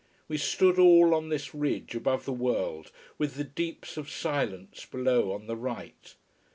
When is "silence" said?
4.09-4.83